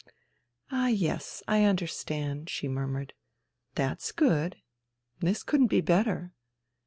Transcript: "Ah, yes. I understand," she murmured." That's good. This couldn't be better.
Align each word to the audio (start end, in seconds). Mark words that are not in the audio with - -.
"Ah, 0.71 0.87
yes. 0.87 1.43
I 1.47 1.63
understand," 1.63 2.49
she 2.49 2.67
murmured." 2.67 3.13
That's 3.75 4.11
good. 4.11 4.55
This 5.19 5.43
couldn't 5.43 5.67
be 5.67 5.81
better. 5.81 6.33